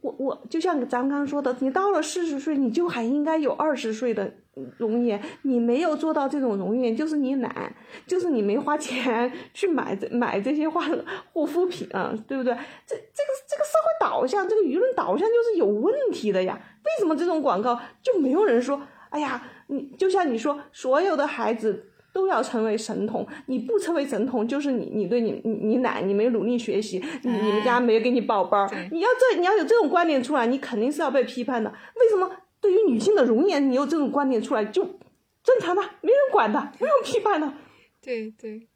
[0.00, 4.32] 我我就像咱刚刚说的，你到了四十岁，你就还应该有二十岁的
[4.78, 5.20] 容颜。
[5.42, 7.74] 你没有做到这种容颜，就是你懒，
[8.06, 10.88] 就是你没花钱去买这买这些化
[11.32, 12.52] 护肤品啊，对不对？
[12.86, 16.58] 这这个这个社会导向，这个舆论导向就是有问题的呀。
[16.84, 18.80] 为什么这种广告就没有人说？
[19.10, 21.90] 哎呀，你就像你说，所有的孩子。
[22.16, 31.70] 都要成为神童，你不成为神童，就是你，你对你，你你懒，你没努力学习，你你们家没给你报班儿，你要这，你要有这种观点出来，你肯定是要被批判的。
[31.70, 32.30] 为什么
[32.66, 34.84] 对于女性的容颜，你有这种观点出来就
[35.44, 37.54] 正常的，没人管的，不用批判的。
[38.00, 38.66] 对对。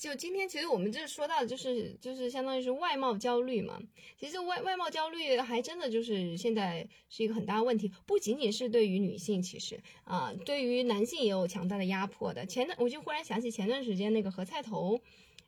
[0.00, 3.78] 就今天，其实我们这说到的就是就是相当于是外貌焦虑嘛。
[4.18, 12.44] 其实外外貌焦虑还真的就是现在是一个很大的问题，不仅仅是对于女性，其实啊，对于男性也有强大的压迫的。
[12.44, 15.00] 前段我就忽然想起前段时间那个何菜头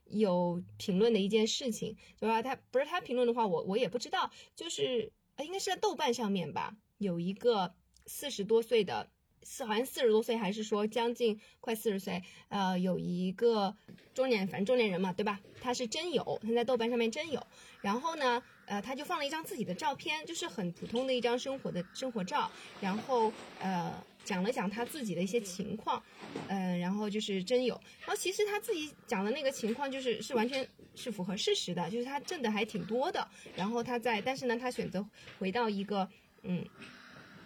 [0.06, 2.40] 有评论的一件事情，对吧？
[2.40, 7.74] 他不是他评论的话，我我也不知道，就是应该是在豆瓣上面吧，有一个
[8.08, 9.08] 四十多岁的。
[9.44, 12.22] 四好像四十多岁，还是说将近快四十岁？
[12.48, 13.74] 呃，有一个
[14.12, 15.40] 中年，反正中年人嘛，对吧？
[15.60, 17.46] 他是真有，他在豆瓣上面真有。
[17.80, 22.50] 然后呢，呃，他就放了一张自己的照片，就是很普通的一张生活的生活照。
[22.80, 26.02] 然后呃，讲了讲他自己的一些情况，
[26.48, 27.80] 嗯，然后就是真有。
[28.00, 33.26] 然后其实他自己讲的那个情况，就是是完全是符合事实的，就是他挣的还挺多的。
[33.56, 36.06] 然后他在，但是呢，他选择回到一个
[36.42, 36.66] 嗯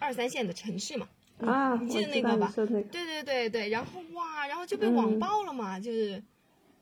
[0.03, 1.07] 二三线的城市嘛。
[1.39, 2.53] 啊，你记得那个吧？
[2.55, 6.23] 对对对对，然后哇，然后就被网暴了嘛，就是，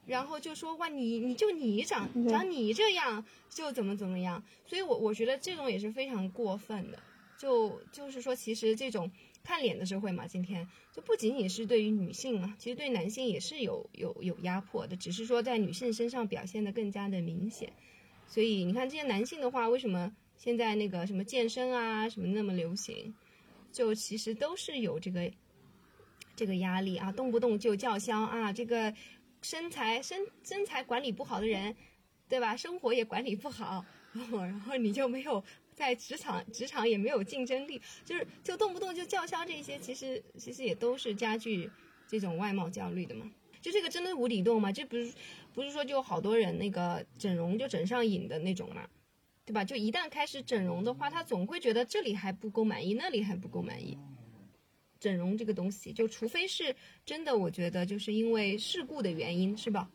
[0.05, 6.99] 然后就说哇，你你就你长长你这样就怎么怎么样，所以我我觉得这种也是非常过分的，
[7.37, 9.09] 就就是说其实这种
[9.41, 17.71] 看脸的社会嘛，今天就不仅仅是对于女性嘛，其实对男性也是有有有压迫的，只是说在女性身上表现的更加的明显，
[18.27, 23.13] 所以你看这些男性的话，为什么现在那个什么健身啊什么那么流行？
[23.71, 25.31] 就其实都是有这个
[26.35, 28.91] 这个压力啊，动不动就叫嚣啊，这个
[29.43, 31.75] 身材身身材管理不好的人，
[32.27, 32.57] 对吧？
[32.57, 33.85] 生活也管理不好，
[34.31, 35.43] 然后你就没有
[35.75, 41.69] 在职场职场也没有竞争力，就是就动不动就叫嚣这些，其实其实也都是加剧
[42.07, 43.29] 这种外貌焦虑的嘛。
[43.61, 44.71] 就这个真的无底洞吗？
[44.71, 45.13] 这不是
[45.53, 48.89] 不是说就好多人那个整容就整上瘾的那种嘛？
[49.51, 49.65] 对吧？
[49.65, 53.97] 就一旦开始整容的话，他总会觉得这里还不够满意，那里还不够满意。
[54.97, 56.73] 整容这个东西，就除非是
[57.05, 59.91] 真的，我觉得就是因为事故的原因，是吧？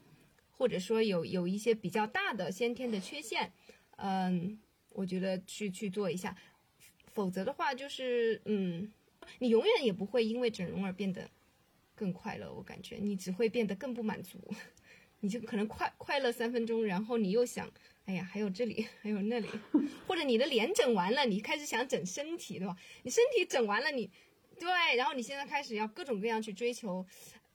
[0.50, 3.50] 或者说有有一些比较大的先天的缺陷，
[3.96, 4.58] 嗯，
[4.90, 6.36] 我觉得去去做一下。
[7.14, 8.92] 否则的话，就是嗯，
[9.38, 11.30] 你永远也不会因为整容而变得
[11.94, 12.52] 更快乐。
[12.52, 14.38] 我感觉你只会变得更不满足，
[15.20, 17.72] 你就可能快快乐三分钟，然后你又想。
[18.06, 19.48] 哎呀，还有这里，还有那里，
[20.06, 22.76] 或者你的脸整完了，你开始想整身体，对吧？
[23.02, 24.08] 你身体整完了，你
[24.58, 27.04] 对，然后你现在开始要各种各样去追求，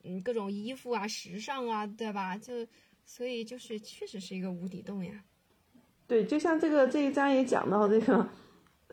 [0.03, 2.37] 嗯，各种衣服啊、时尚啊，对吧？
[2.37, 2.67] 就
[3.05, 5.23] 所以就是确实是一个无底洞呀。
[6.05, 8.29] 对，就像这个这一章也讲到这个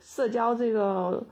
[0.01, 1.27] 社交这个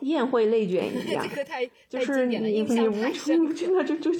[0.00, 2.66] 宴会内卷一样， 这个太就是你你无
[3.12, 4.10] 处无去那就就。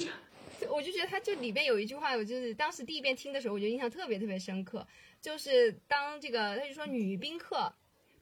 [0.71, 4.87] 我就觉得他就里边有一句话，我就是当时第一遍听的时候，我就印象特别特别深刻。
[5.21, 7.71] 就是当这个他就说女宾客，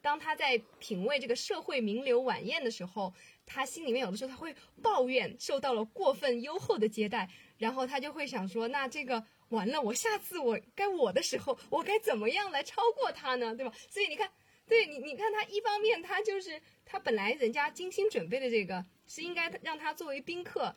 [0.01, 3.13] 当她在品味这个社会名流晚宴的时候，
[3.45, 13.55] 他心里面有的时候他会抱怨受到了过分优厚的接待，然后他就会想说，那这个完了，我下次我该我的时候，我该怎么样来超过他呢？
[13.55, 13.73] 对吧？
[13.89, 14.29] 所以你看，
[14.67, 20.73] 对你，你看他一方面他就是他本来人家精心准备的这个是应该让他作为宾客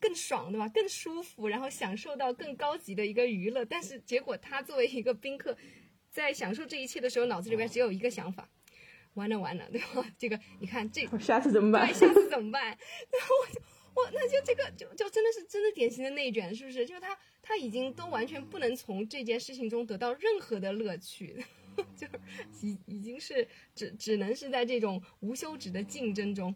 [0.00, 0.68] 更爽，对吧？
[0.68, 5.56] 更舒服，然后享受到更高级的一个娱乐，但是结果他作为一个宾客，
[6.10, 8.50] 在享受这一切的时候，脑子里边只有一个想法。
[9.14, 10.04] 完了完了，对吧？
[10.18, 11.86] 这个你看，这 下次怎么办？
[11.86, 12.66] 对，下次怎么办？
[12.66, 13.60] 然后我就
[13.94, 16.84] 我那就这个就就真的是真的典型的内卷，是不是？
[16.84, 21.42] 就是他他已经都完全不能从这件事情中得到任何的乐趣，
[21.96, 26.54] 就是已已经是只只能是在这种无休止的竞争中。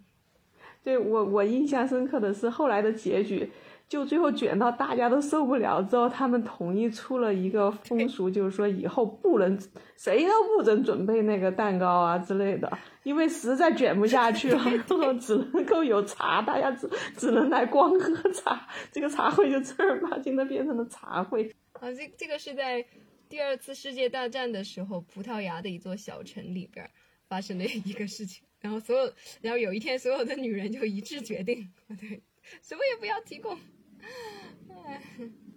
[0.83, 3.51] 对我我印象深刻的是后来的结局。
[3.89, 9.59] 就最后卷到大家都受不了之后，他们统一出了一个风俗，就是说以后不能
[9.97, 12.71] 谁都不准准备那个蛋糕啊之类的，
[13.03, 21.53] 因为实在卷不下去了， 最后只能够有茶，大家只只能来光喝茶，这个茶会就正儿八经的变成了茶会。
[21.73, 22.87] 啊，这这个是在
[23.29, 26.89] 第二次世界大战的时候，葡萄牙的一座小城里边
[27.27, 32.23] 发生的一个事情，然后所有，然后有一天，所有的女人就一致决定， 对，
[32.63, 33.59] 什么也不要提供。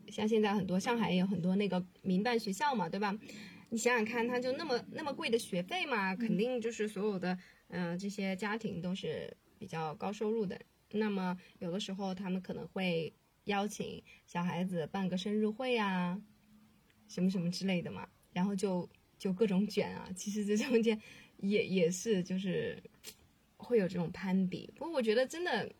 [0.09, 3.17] 像现在很多上海也有很多那个民办学校嘛，对吧？
[3.69, 7.37] 你想想看，他就那么那么贵的学费嘛，肯定就是所有的
[7.69, 10.59] 嗯这些家庭都是比较高收入的。
[10.91, 13.11] 那么有的时候他们可能会
[13.45, 16.21] 邀请小孩子办个生日会啊，
[17.07, 18.87] 什么什么之类的嘛，然后就
[19.17, 20.07] 就各种卷啊。
[20.15, 21.01] 其实这中间
[21.43, 22.81] 也也是就是
[23.57, 24.73] 会有这种攀比。
[24.75, 25.71] 不过我觉得真的。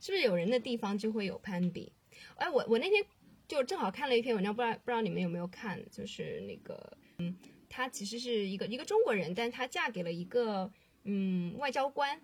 [0.00, 1.90] 是不是有人的地方就会有攀比？
[2.36, 3.02] 哎，我我那天
[3.48, 5.82] 就正好看了一篇文章，不知道不知道你们有没有看？
[5.90, 7.34] 就是那个，嗯，
[7.70, 10.70] 她其实是一个一个中国人，但她嫁给了一个
[11.04, 12.20] 嗯外交官。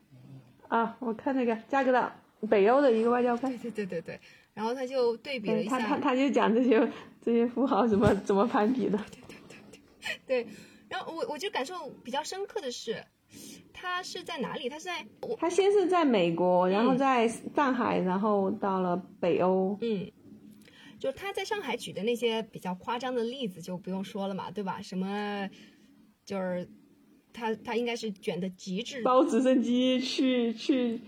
[0.68, 2.14] 啊，我看那个嫁给了
[2.50, 3.56] 北欧的一个外交官。
[3.56, 4.20] 对对对对。
[4.52, 6.86] 然后他就对比了一下，他他他就讲这些
[7.22, 8.98] 这些富豪怎么怎么攀比的。
[9.10, 9.56] 对对对
[10.26, 10.44] 对。
[10.44, 10.52] 对，
[10.90, 11.74] 然后我我就感受
[12.04, 13.02] 比较深刻的是。
[13.72, 14.68] 他是在哪里？
[14.68, 15.06] 他是在
[15.38, 19.78] 他先是在美国，然后在上海，然后到了北欧。
[19.80, 20.10] 嗯，
[20.98, 24.82] 就他在上海举的那些比较夸张的例子就不用说了嘛，对吧？
[24.82, 25.48] 什么
[26.24, 26.68] 就是
[27.32, 31.00] 他他应该是卷的极致，包直升机去去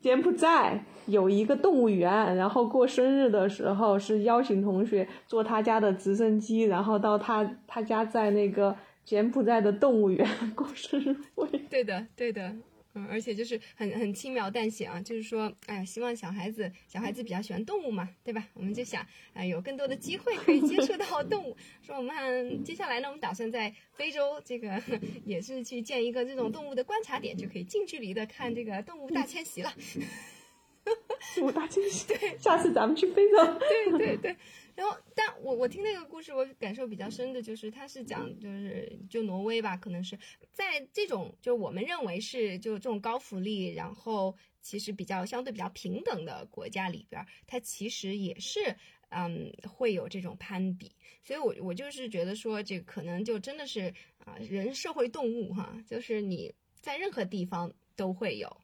[0.00, 8.74] 柬埔寨有一个动物园，然后过生日的时候是邀请同学坐他家的直升机，然后到他他家在那个。
[9.10, 12.54] 柬埔寨的动物园过生日会，对的，对的，
[12.94, 18.46] 嗯，而且就是很很轻描淡写啊，就是说，哎呀，希望小孩子小孩子比较喜欢动物嘛，对吧？
[18.54, 21.56] 我们就想，哎，有更多的机会可以接触到动物。
[21.82, 24.80] 说我们接下来呢，我们打算在非洲这个
[25.24, 29.72] 也是去建一个这种动物的观察点，就可以近距离的看这个动物大迁徙了。
[31.34, 33.36] 动物大迁徙， 对，下次咱们去非洲。
[33.58, 34.36] 对对对。
[34.80, 40.18] 然后，但我我听那个故事，我感受比较深的就是，他是讲就是就挪威吧，可能是
[40.52, 48.74] 在这种就我们认为是就这种高福利，然后其实比较相对比较平等的国家里边，它其实也是
[49.10, 50.90] 嗯会有这种攀比。
[51.22, 53.92] 所以我我就是觉得说，这可能就真的是
[54.24, 58.56] 啊人社会动物哈，就是你在任何地方都会有，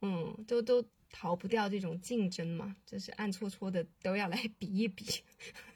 [0.00, 0.82] 嗯，都都。
[1.12, 5.04] 逃不掉这种竞争嘛，就是暗搓搓的都要来比一比。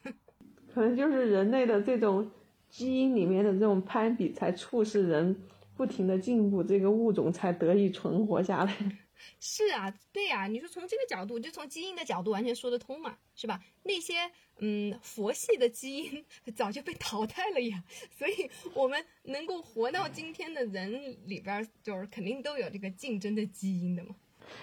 [0.73, 2.29] 可能就是人类的这种
[2.69, 5.35] 基因里面的这种攀比，才促使人
[5.75, 8.75] 不停的进步，这个物种才得以存活下来。
[9.39, 13.63] 是啊，对呀，你说从这个角度，就从基因的角度完全说得通嘛，是吧？
[13.83, 24.15] 那些嗯佛系的基因早就被淘汰了呀， 所以我们能够活到今天的人里边，就是肯定都有这个竞争的基因的嘛。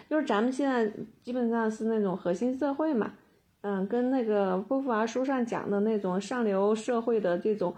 [0.09, 0.93] 就是咱们现在
[1.23, 3.13] 基本上是那种核心社会嘛，
[3.63, 7.75] 嗯，跟那个波伏娃书上讲的那种上流社会的这种，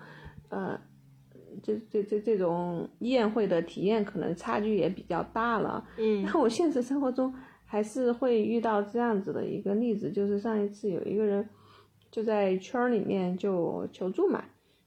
[0.48, 0.78] 呃，
[1.62, 5.86] 这这这这种宴会的体验可能差距也比较大了。
[5.98, 11.48] 嗯，那我现实生活中还是会遇到这样子的一个例子，就是上一次有一个人
[12.10, 14.44] 就在圈里面就求助嘛，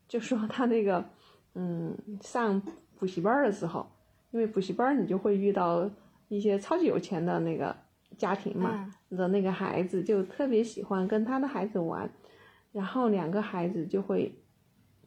[0.08, 1.04] 就说他那个
[1.56, 2.62] 嗯上
[2.98, 3.86] 补习班的时候，
[4.32, 5.90] 因为补习班你就会遇到。
[6.28, 7.76] 一些超级有钱的那个
[8.18, 12.10] 家庭嘛的那个孩子就特别喜欢跟他的孩子玩，
[12.72, 14.34] 然后两个孩子就会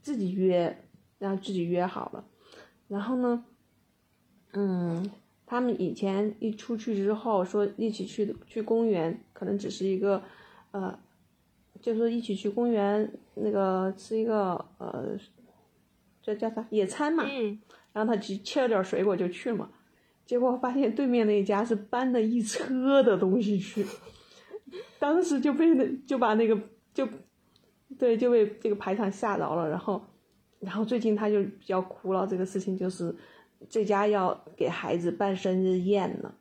[0.00, 0.84] 自己约，
[1.18, 2.24] 然后自己约好了，
[2.88, 3.44] 然后呢，
[4.52, 5.10] 嗯，
[5.44, 10.22] 他们以前一出去之后说一起去去公园，可能只是一个，
[10.70, 10.98] 呃，
[11.80, 15.18] 就说一起去公园那个吃一个呃，
[16.22, 17.24] 这叫啥野餐嘛，
[17.92, 19.70] 然后他去切了点水果就去嘛。
[20.30, 23.84] 结果发现对面那家是搬了一车的东西去，
[24.96, 26.56] 当时就被那就把那个
[26.94, 27.04] 就，
[27.98, 30.00] 对就被这个排场吓着了，然后，
[30.60, 33.12] 然后最近他就比较苦恼这个事情，就是
[33.68, 36.32] 这家要给孩子办生日宴了，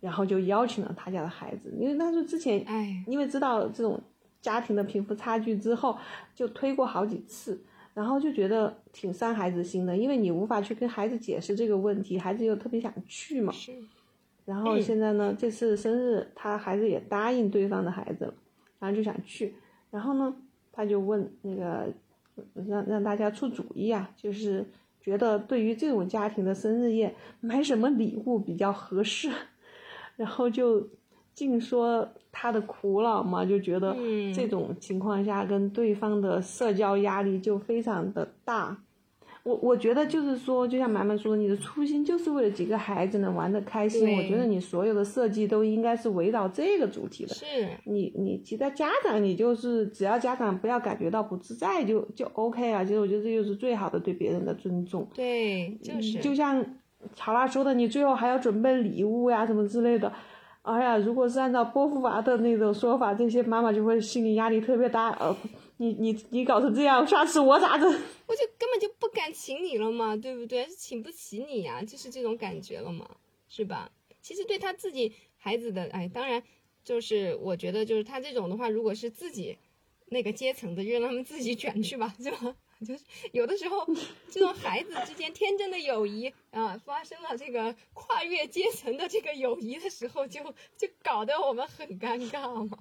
[0.00, 3.98] 然后就邀请了他家的孩子，因为他说之前哎，因为知道这种
[4.42, 5.96] 家庭的贫富差距之后，
[6.34, 7.64] 就推过好几次，
[7.94, 13.52] 然后就觉得挺伤孩子心的，因为你无法去跟孩子解释这个问题，孩子又特别想去嘛。
[13.52, 13.72] 是，
[14.44, 18.34] 然后现在呢，这次生日他孩子也答应对方的孩子了，
[18.78, 19.54] 然后就想去，
[19.90, 20.34] 然后呢，
[20.72, 21.92] 他就问那个
[22.66, 24.64] 让让大家出主意啊，就是
[25.00, 29.30] 觉得对于这种家庭的生日宴买什么礼物比较合适，
[30.16, 30.88] 然后就
[31.40, 38.76] 净说他的苦恼嘛，就觉得嗯这种情况下跟对方的社交压力就非常的大。
[39.42, 44.18] 我我觉得就是说，就像满满说的，你的初心就是为了几个孩子能玩得开心。
[44.18, 47.34] 我觉得你所有的设计都应该是围绕这个主题的。
[47.34, 47.46] 是，
[47.84, 52.84] 你你其他家长，你就是只要家长不要感觉到不自在就就 OK 啊。
[52.84, 55.08] 其实我觉得这就是最好的对别人的尊重。
[55.14, 56.62] 对，就是，就像
[57.14, 60.12] 乔拉说的，你最后还要准备礼物呀什么之类的。
[60.62, 65.08] 哎呀，如果是按照波伏娃的那种说法，这些妈妈就会心理压力特别大。
[65.18, 65.34] 呃，
[65.78, 67.88] 你你你搞成这样，下次我咋整？
[68.26, 70.66] 我就根本就不敢请你了嘛，对不对？
[70.66, 73.08] 请不起你呀、就是这种感觉了嘛，
[73.48, 73.90] 是吧？
[74.20, 76.42] 其实对他自己孩子的，哎，当然
[76.84, 79.56] 就是我觉得就是他这种的话，如果是自己
[80.10, 82.54] 那个阶层的，就让他们自己卷去吧，是吧？
[82.86, 83.86] 就是有的时候
[84.30, 90.42] 这种孩子之间天真的友谊啊，发生了这个跨越阶层的这个友谊的时候就，
[90.76, 92.78] 就搞得我们很尴尬嘛。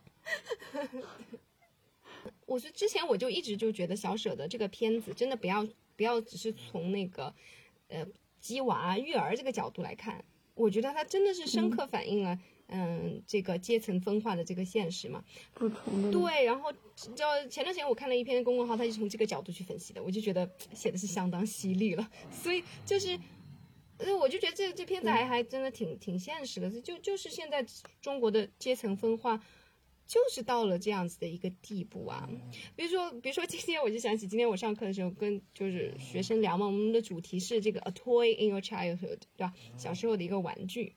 [2.46, 7.34] 我是之前我就一直就觉得小舍的这个片子真的不要不要只是从那个
[7.90, 8.06] 呃
[8.40, 10.24] 鸡娃育儿这个角度来看，
[10.56, 12.40] 我觉得它真的是深刻反映了嗯
[13.26, 15.24] 这个阶层分化的这个现实嘛。
[15.54, 22.10] 不同的对，然后就前段时间我看了一篇公众号，他就从这个角度去分析的，我就觉得写的是相当犀利了。
[22.32, 23.20] 所以就是，
[23.98, 27.66] 呃，我就觉得这这片子还还真的挺挺现实的，就就是现在
[28.02, 29.42] 中国的阶层分化。
[30.10, 32.28] 就是到了这样子的一个地步啊，
[32.76, 39.54] 比如说，比如说今天我就想起今天我上课的时候跟就是学生聊嘛，我们的主题是这个 a toy in your childhood，对吧？
[39.78, 40.96] 小时候的一个玩具。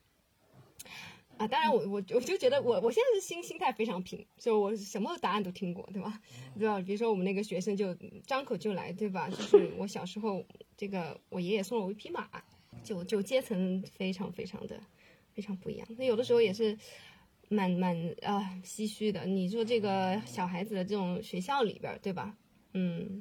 [1.42, 6.20] 啊，当然我我我就觉得我我现在是心心态非常平，就我什么答案都听过，对吧？
[6.56, 6.80] 对吧？
[6.80, 7.92] 比如说我们那个学生就
[8.24, 9.28] 张口就来，对吧？
[9.28, 10.44] 就是我小时候
[10.76, 12.28] 这个我爷爷送了我一匹马，
[12.84, 14.78] 就就阶层非常非常的
[15.34, 15.88] 非常不一样。
[15.98, 16.78] 那有的时候也是
[17.48, 19.26] 蛮蛮啊唏嘘的。
[19.26, 22.36] 你说这个小孩子的这种学校里边，对吧？
[22.74, 23.20] 嗯，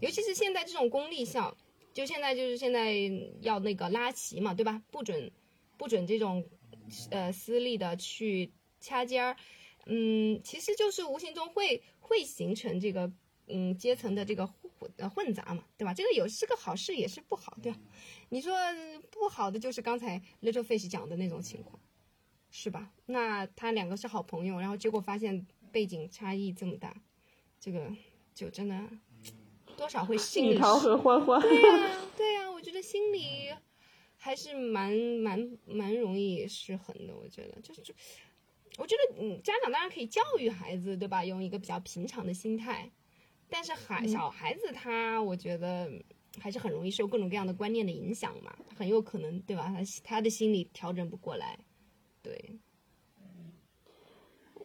[0.00, 1.56] 尤其是现在这种公立校，
[1.94, 2.92] 就现在就是现在
[3.40, 4.82] 要那个拉齐嘛，对吧？
[4.90, 5.30] 不准
[5.78, 6.44] 不准这种
[7.10, 9.36] 呃私立的去掐尖儿，
[9.86, 13.10] 嗯，其实就是无形中会会形成这个
[13.46, 15.94] 嗯阶层的这个混呃混杂嘛，对吧？
[15.94, 17.78] 这个有是个好事，也是不好，对吧？
[18.28, 18.54] 你说
[19.10, 21.80] 不好的就是刚才 Little Fish 讲的那种情况，
[22.50, 22.92] 是吧？
[23.06, 26.94] 那他两个是好朋友，然后结果发现背景差异这么大，
[27.60, 27.90] 这个
[28.34, 28.80] 就真的
[29.76, 31.40] 多少会心里蜜桃和欢欢。
[31.40, 33.50] 对呀、对呀、我觉得心里
[34.26, 37.14] 还是蛮蛮蛮容易失衡的。
[37.14, 37.94] 我觉得就是，
[38.76, 41.24] 我觉得嗯，家长当然可以教育孩子，对吧？
[41.24, 42.90] 用一个比较平常的心态，
[43.48, 45.88] 但是孩小孩子他，我觉得
[46.40, 49.72] 还是很容易受各种各样的观念的影响嘛，很有可能，对吧？
[49.72, 51.56] 他他的心理调整不过来，
[52.20, 52.58] 对，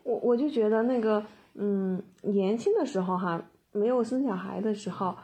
[0.01, 5.17] 我我就觉得那个，嗯，年轻的时候哈，没有生小孩的时候，呃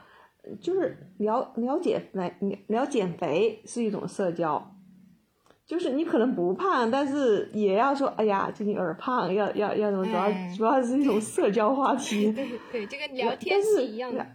[0.60, 2.34] 就是了了解肥，
[2.68, 4.76] 聊减肥是一种社交，
[5.66, 12.32] 就是你可能不胖，但是也要说，哎呀，最近有点胖，要要要怎么，主要哎主要是一种社交话题。
[12.34, 14.26] 对对，这个聊天是是一样的，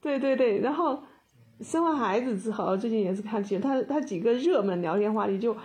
[0.00, 1.02] 对对对，然后
[1.60, 5.56] 生完孩子之后，最近也是看见他他几个热门聊天话题就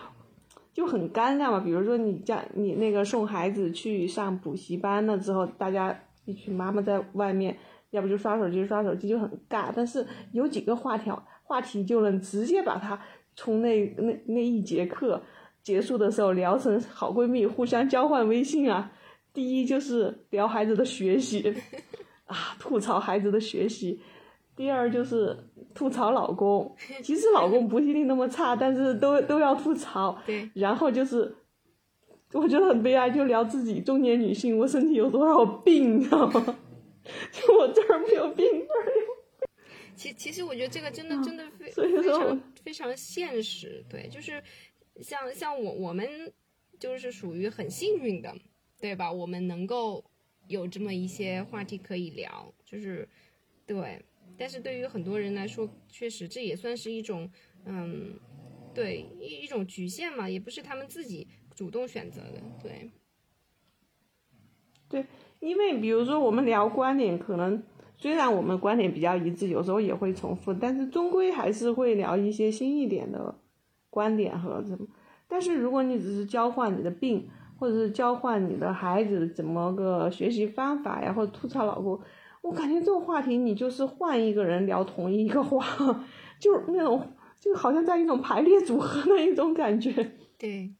[0.73, 1.59] 就很尴尬嘛。
[1.59, 7.57] 比如说你家你那个送孩子去上补习班了之后，大家一群妈妈在外面，
[7.91, 9.71] 要不就刷手机刷手机就很尬。
[9.75, 12.99] 但是有几个话条话题就能直接把它
[13.35, 15.21] 从那那那一节课
[15.63, 18.91] 结束的时候聊成好闺蜜，互相交换微信啊。
[19.33, 21.55] 第一就是聊孩子的学习
[22.25, 23.99] 啊，吐槽孩子的学习。
[24.55, 25.37] 第二就是
[25.73, 30.17] 吐槽老公， 其实老公不一定那么差，但是都都要吐槽。
[30.25, 31.33] 对，然后就是，
[32.33, 36.55] 我觉得很悲哀，就聊自己中年女性，我身体有多少病，你知道吗？
[37.31, 39.19] 就我这儿没有病， 那儿有。
[39.95, 43.83] 其其实我觉得这个真的真的非非常非常现实。
[43.89, 44.41] 对，就是
[45.01, 46.31] 像像我我们
[46.79, 48.33] 就是属于很幸运的，
[48.79, 49.11] 对吧？
[49.11, 50.03] 我们能够
[50.47, 53.07] 有这么一些话题可以聊，就是
[53.65, 54.01] 对。
[54.37, 57.29] 但是对于很多人来说，确实这也算是一种，
[57.65, 58.17] 嗯，
[58.73, 62.89] 对一一种局限嘛，也不是他们自己主动选择的，对。
[64.87, 65.05] 对，
[65.39, 67.61] 因为比如说我们聊观点，可能
[67.97, 73.33] 虽然我们观点比较一致，有时候也会重复，但是终归还是会聊一些新一点的
[73.89, 74.85] 观点和什么。
[75.27, 81.99] 但是如果你只是交换你的病，或者是交换你的孩子怎么个学习方法呀，或者吐槽老公。
[82.41, 85.65] 我感觉这种话题，你就是换一个人聊同一个话，
[86.39, 87.05] 就是那种，
[87.37, 89.91] 就好像在一种排列组合的一种感觉。
[90.37, 90.73] 对，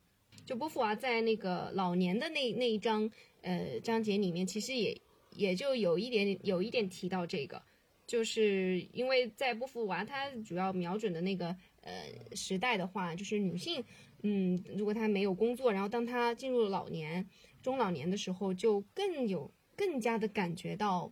[0.46, 3.10] 就波伏娃在那个老年的那那一章
[3.42, 5.00] 呃章节里面，其实也
[5.32, 7.62] 也就有一点有一点提到这个，
[8.08, 13.84] 就是因为在波伏娃他主要瞄准的那个呃时代的话，就是女性，
[14.24, 17.28] 嗯，如果她没有工作，然后当她进入老年
[17.62, 21.12] 中老年的时候，就更有更加的感觉到。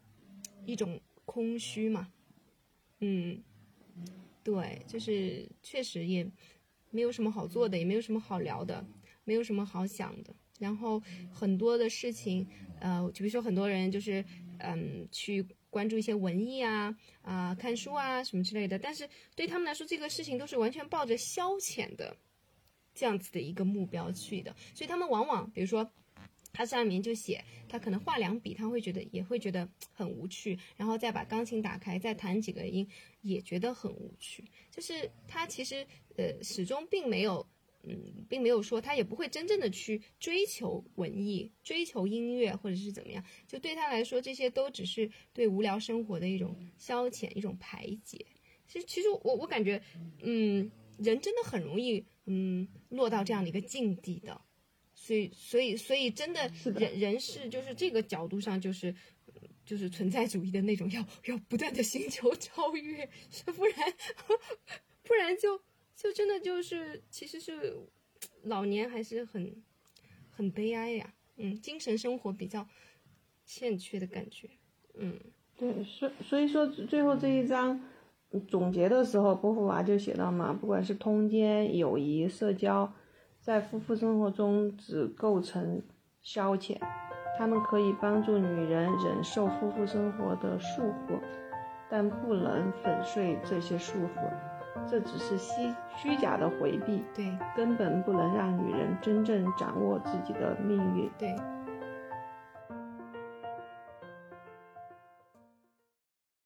[0.66, 2.12] 一种空虚嘛，
[3.00, 3.42] 嗯，
[4.44, 6.30] 对，就是确实也
[6.90, 8.86] 没有什么好做的，也没有什么好聊的，
[9.24, 10.36] 没有什么好想的。
[10.58, 11.02] 然后
[11.32, 12.48] 很多的事情，
[12.80, 14.24] 呃，就比如说很多人就是
[14.60, 22.16] 嗯去关注一些文艺啊啊看书啊什么之类的，但是对他们来说，这个事情都是完全抱着消遣的
[22.94, 25.90] 这样子的一个目标去的，所以他们往往比如说。
[26.54, 32.88] 他上面就写，他可能画两笔，他会觉得也会觉得很无趣，然后再把钢琴打开，再弹几个音，
[33.22, 34.44] 也觉得很无趣。
[34.72, 35.86] 就是他其实
[36.16, 37.48] 呃始终并没有，
[37.88, 43.24] 嗯，并没有说他也不会真正的去追求文艺、追求音乐或者是怎么样。
[43.48, 48.26] 就对他来说，这些都只是对无聊生活的一种消遣、一种排解。
[48.68, 49.82] 其实，其实我我感觉，
[50.22, 54.42] 嗯，人真的很容易，嗯，落到这样的一个境地的。
[54.94, 58.94] 所以，所以，所以，真的，人人是就是这个角度上，就是，
[59.64, 63.08] 就是存在主义的那种，要要不断的寻求超越，
[63.56, 63.94] 不然，
[65.04, 65.62] 不然就
[65.98, 67.76] 就真的就是，其实是
[68.44, 69.54] 老年还是很
[70.30, 72.66] 很悲哀呀，嗯，精神生活比较
[73.44, 74.48] 欠缺的感觉，
[74.94, 75.20] 嗯，
[75.58, 77.82] 对，所所以说最后这一章
[78.48, 82.94] 总结的时候，波伏娃就写到嘛，不管是通奸、友谊、社交。
[83.40, 85.82] 在夫妇生活中只构成
[86.22, 86.78] 消遣，
[87.38, 91.18] 他们可以帮助女人忍受夫妇生活的束缚，
[91.90, 94.57] 但不能粉碎这些束缚。
[94.86, 101.10] 这只是虚虚假的回避，对，根本不能让女人真正掌握自己的命运。
[101.18, 101.36] 对。